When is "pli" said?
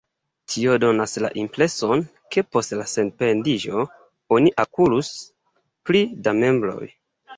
5.91-6.03